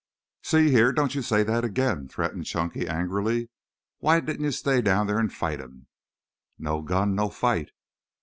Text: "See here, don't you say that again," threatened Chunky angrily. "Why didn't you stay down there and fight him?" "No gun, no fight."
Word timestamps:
"See 0.41 0.71
here, 0.71 0.91
don't 0.91 1.13
you 1.13 1.21
say 1.21 1.43
that 1.43 1.63
again," 1.63 2.07
threatened 2.07 2.47
Chunky 2.47 2.87
angrily. 2.87 3.49
"Why 3.99 4.19
didn't 4.19 4.45
you 4.45 4.51
stay 4.51 4.81
down 4.81 5.05
there 5.05 5.19
and 5.19 5.31
fight 5.31 5.59
him?" 5.59 5.85
"No 6.57 6.81
gun, 6.81 7.13
no 7.13 7.29
fight." 7.29 7.69